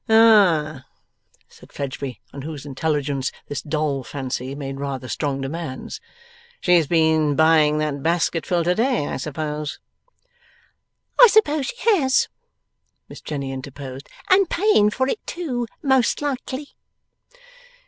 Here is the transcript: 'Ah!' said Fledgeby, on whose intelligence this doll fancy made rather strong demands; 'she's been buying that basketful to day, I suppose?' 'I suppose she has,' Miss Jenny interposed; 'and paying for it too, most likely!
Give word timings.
'Ah!' 0.09 0.83
said 1.47 1.71
Fledgeby, 1.71 2.19
on 2.33 2.41
whose 2.41 2.65
intelligence 2.65 3.31
this 3.45 3.61
doll 3.61 4.03
fancy 4.03 4.55
made 4.55 4.79
rather 4.79 5.07
strong 5.07 5.41
demands; 5.41 6.01
'she's 6.59 6.87
been 6.87 7.35
buying 7.35 7.77
that 7.77 8.01
basketful 8.01 8.63
to 8.63 8.73
day, 8.73 9.05
I 9.05 9.17
suppose?' 9.17 9.77
'I 11.21 11.27
suppose 11.27 11.67
she 11.67 11.91
has,' 11.99 12.29
Miss 13.09 13.21
Jenny 13.21 13.51
interposed; 13.51 14.09
'and 14.27 14.49
paying 14.49 14.89
for 14.89 15.07
it 15.07 15.19
too, 15.27 15.67
most 15.83 16.19
likely! 16.19 16.69